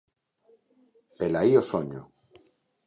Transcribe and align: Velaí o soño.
Velaí 1.19 1.51
o 1.61 1.63
soño. 1.71 2.01